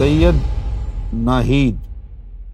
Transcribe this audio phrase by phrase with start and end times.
[0.00, 0.34] سید
[1.12, 1.76] ناہید،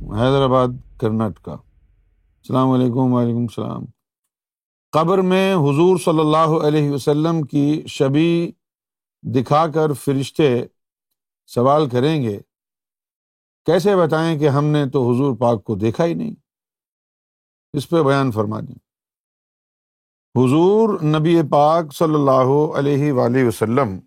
[0.03, 0.69] حیدرآباد،
[1.01, 3.85] کرناٹکا۔ السلام علیکم، وعلیکم السلام۔
[4.93, 8.53] قبر میں حضور صلی اللہ علیہ وسلم کی شبی
[9.23, 10.65] دکھا کر فرشتے
[11.47, 12.41] سوال کریں گے،
[13.67, 16.35] کیسے بتائیں کہ ہم نے تو حضور پاک کو دیکھا ہی نہیں؟
[17.73, 18.79] اس پہ بیان فرما دیں۔
[20.37, 24.01] حضور نبی پاک صلی اللہ علیہ وآلہ وسلم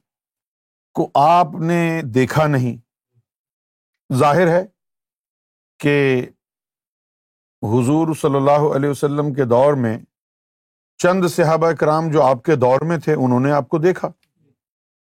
[0.94, 2.89] کو آپ نے دیکھا نہیں۔
[4.14, 4.66] ظاہر ہے
[5.80, 6.26] کہ
[7.64, 9.98] حضور صلی اللہ علیہ وسلم کے دور میں
[10.98, 14.08] چند صحابہ کرام جو آپ کے دور میں تھے، انہوں نے آپ کو دیکھا۔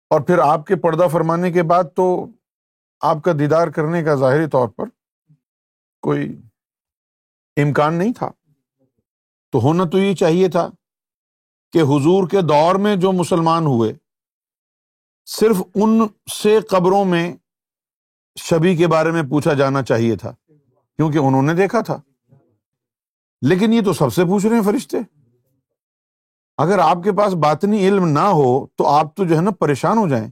[0.09, 2.25] اور پھر آپ کے پردہ فرمانے کے بعد تو
[3.01, 4.85] آپ کا دیدار کرنے کا ظاہری طور پر
[6.01, 6.41] کوئی
[7.57, 8.31] امکان نہیں تھا۔
[9.51, 10.69] تو ہونا تو یہ چاہیے تھا
[11.71, 13.93] کہ حضور کے دور میں جو مسلمان ہوئے،
[15.25, 17.35] صرف ان سے قبروں میں
[18.39, 20.31] شبی کے بارے میں پوچھا جانا چاہیے تھا،
[20.95, 22.01] کیونکہ انہوں نے دیکھا تھا۔
[23.41, 24.97] لیکن یہ تو سب سے پوچھ رہے ہیں فرشتے۔
[26.57, 29.97] اگر آپ کے پاس باطنی علم نہ ہو، تو آپ تو جو ہے نا پریشان
[29.97, 30.29] ہو جائیں۔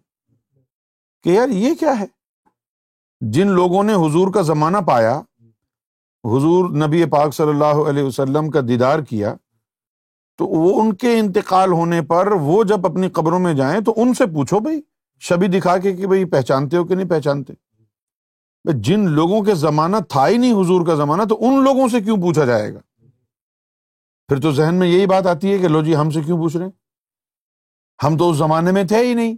[1.23, 2.05] کہ یار یہ کیا ہے؟
[3.21, 5.21] جن لوگوں نے حضور کا زمانہ پایا،
[6.23, 9.35] حضور نبی پاک صلی اللہ علیہ وسلم کا دیدار کیا،
[10.37, 14.13] تو وہ ان کے انتقال ہونے پر وہ جب اپنی قبروں میں جائیں، تو ان
[14.13, 14.81] سے پوچھو بھائی،
[15.19, 17.53] شبی دکھا کے کہ بھائی پہچانتے ہو کہ نہیں پہچانتے؟
[18.63, 22.17] جن لوگوں کے زمانہ تھا ہی نہیں حضور کا زمانہ، تو ان لوگوں سے کیوں
[22.17, 22.79] پوچھا جائے گا؟
[24.27, 26.57] پھر تو ذہن میں یہی بات آتی ہے کہ لو جی ہم سے کیوں پوچھ
[26.57, 26.67] رہے
[28.03, 29.35] ہم تو اس زمانے میں تھے ہی نہیں،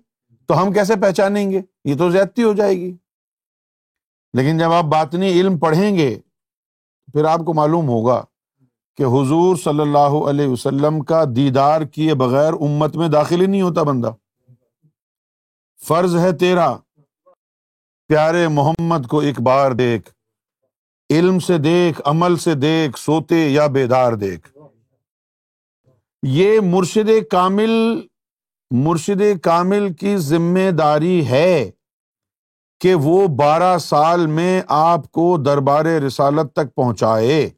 [0.48, 2.98] تو ہم کیسے پہچانیں گے؟ یہ تو زیادتی ہو جائے گی۔
[4.34, 6.20] لیکن جب آپ باطنی علم پڑھیں گے،
[7.14, 8.24] پھر آپ کو معلوم ہوگا
[8.98, 13.62] کہ حضور صلی اللہ علیہ وسلم کا دیدار کیے بغیر امت میں داخل ہی نہیں
[13.62, 14.12] ہوتا بندہ۔
[15.88, 16.78] فرض ہے تیرا
[18.10, 20.10] پیارے محمد کو ایک بار دیکھ،
[21.10, 24.58] علم سے دیکھ، عمل سے دیکھ، سوتے یا بیدار دیکھ۔
[26.24, 28.02] یہ مرشد کامل
[28.72, 31.72] مرشد کامل کی ذمہ داری ہے
[32.80, 37.50] کہ وہ بارہ سال میں آپ کو دربار رسالت تک پہنچائے۔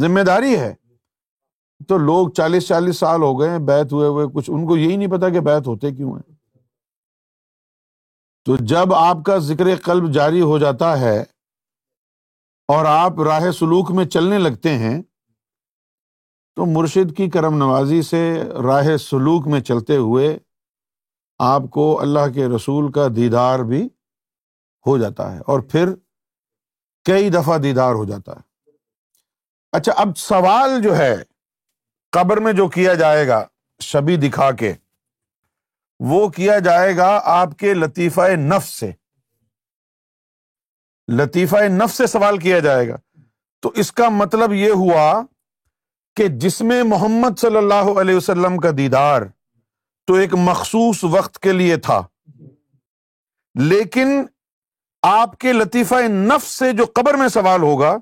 [0.00, 0.74] ذمہ داری ہے۔
[1.88, 5.10] تو لوگ چالیس چالیس سال ہو گئے بیت ہوئے ہوئے، کچھ ان کو یہی نہیں
[5.10, 6.33] پتا کہ بیت ہوتے کیوں ہیں۔
[8.46, 11.20] تو جب آپ کا ذکر قلب جاری ہو جاتا ہے
[12.68, 15.02] اور آپ راہ سلوک میں چلنے لگتے ہیں،
[16.56, 18.22] تو مرشد کی کرم نوازی سے
[18.66, 20.38] راہ سلوک میں چلتے ہوئے
[21.38, 23.88] آپ کو اللہ کے رسول کا دیدار بھی
[24.86, 25.94] ہو جاتا ہے اور پھر
[27.04, 28.70] کئی دفعہ دیدار ہو جاتا ہے۔
[29.72, 31.14] اچھا اب سوال جو ہے،
[32.12, 33.44] قبر میں جو کیا جائے گا،
[33.80, 34.72] شبی دکھا کے۔
[36.00, 38.92] وہ کیا جائے گا آپ کے لطیفہ نفس سے۔
[41.12, 42.96] لطیفہ نفس سے سوال کیا جائے گا۔
[43.60, 45.22] تو اس کا مطلب یہ ہوا
[46.16, 49.22] کہ جس میں محمد صلی اللہ علیہ وسلم کا دیدار
[50.06, 52.02] تو ایک مخصوص وقت کے لیے تھا۔
[53.60, 54.22] لیکن
[55.02, 57.96] آپ کے لطیفہ نفس سے جو قبر میں سوال ہوگا،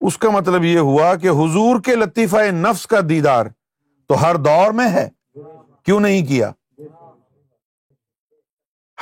[0.00, 3.46] اس کا مطلب یہ ہوا کہ حضور کے لطیفہ نفس کا دیدار
[4.08, 5.08] تو ہر دور میں ہے۔
[5.82, 6.52] کیوں نہیں کیا؟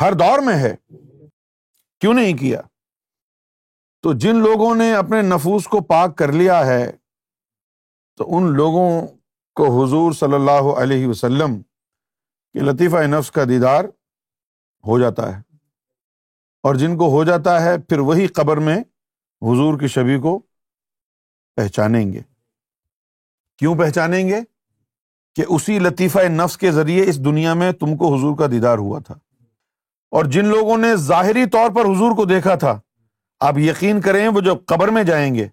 [0.01, 0.77] ہر دور میں ہے۔
[2.01, 2.61] کیوں نہیں کیا؟
[4.03, 6.93] تو جن لوگوں نے اپنے نفوس کو پاک کر لیا ہے،
[8.17, 9.07] تو ان لوگوں
[9.55, 11.63] کو حضور صلی اللہ علیہ وسلم
[12.53, 13.85] کے لطیفہ نفس کا دیدار
[14.87, 15.57] ہو جاتا ہے۔
[16.63, 18.81] اور جن کو ہو جاتا ہے، پھر وہی قبر میں
[19.43, 20.39] حضور کی شبی کو
[21.57, 22.21] پہچانیں گے۔
[23.59, 24.41] کیوں پہچانیں گے؟
[25.35, 28.99] کہ اسی لطیفہ نفس کے ذریعے اس دنیا میں تم کو حضور کا دیدار ہوا
[28.99, 29.15] تھا۔
[30.13, 32.81] اور جن لوگوں نے ظاہری طور پر حضور کو دیکھا تھا،
[33.41, 35.47] آپ یقین کریں وہ جب قبر میں جائیں گے۔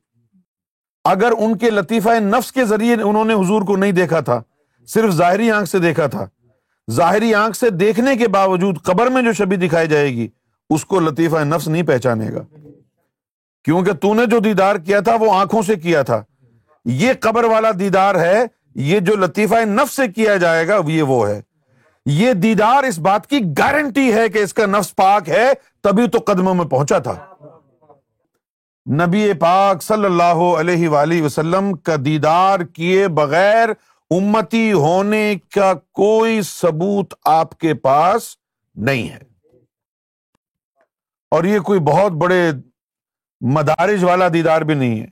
[1.04, 4.42] اگر ان کے لطیفہ نفس کے ذریعے انہوں نے حضور کو نہیں دیکھا تھا،
[4.88, 6.26] صرف ظاہری آنکھ سے دیکھا تھا۔
[6.92, 10.28] ظاہری آنکھ سے دیکھنے کے باوجود قبر میں جو شبی دکھائی جائے گی،
[10.70, 12.58] اس کو لطیفہ نفس نہیں پہچانے گا۔
[13.64, 16.24] کیونکہ تو نے جو دیدار کیا تھا، وہ آنکھوں سے کیا تھا۔
[16.86, 18.46] یہ قبر والا دیدار ہے،
[18.76, 21.42] یہ جو لطیفہ نفس سے کیا جائے گا، یہ وہ ہے۔
[22.12, 26.20] یہ دیدار اس بات کی گارنٹی ہے کہ اس کا نفس پاک ہے، تبھی تو
[26.28, 27.34] قدموں میں پہنچا تھا۔
[28.92, 33.70] نبی پاک صلی اللہ علیہ وآلہ وسلم کا دیدار کیے بغیر
[34.10, 38.38] امتی ہونے کا کوئی ثبوت آپ کے پاس
[38.76, 39.20] نہیں ہے۔
[41.32, 42.52] اور یہ کوئی بہت بڑے
[43.42, 45.08] مدارج والا دیدار بھی نہیں ہے۔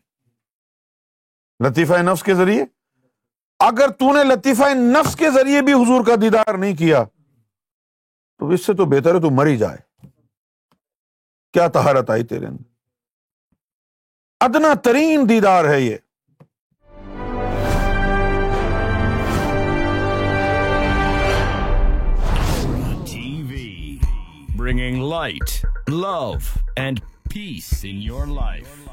[1.68, 2.77] لطیفہ نفس کے ذریعے؟
[3.60, 7.04] اگر تو نے لطیفہ نفس کے ذریعے بھی حضور کا دیدار نہیں کیا،
[8.40, 10.08] تو اس سے تو بہتر ہے تو مری جائے۔
[11.54, 12.64] کیا تہارت آئی تیرے اندر؟
[14.40, 15.98] ادنا ترین دیدار ہے یہ۔
[24.56, 26.34] Bringing light love
[26.76, 27.00] and
[27.34, 28.90] peace in your life